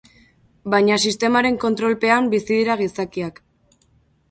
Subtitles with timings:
[0.73, 3.41] Baina sistemaren kontrolpean bizi dira gizakiak.